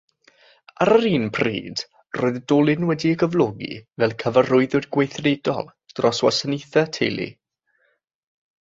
[0.85, 1.83] Ar yr un pryd
[2.21, 3.69] roedd Dolin wedi'i gyflogi
[4.05, 7.31] fel cyfarwyddwr gweithredol dros wasanaethau teulu.